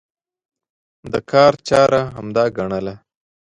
د 1.11 1.13
کار 1.31 1.53
چاره 1.67 2.01
همدا 2.15 2.45
ګڼله. 2.57 2.95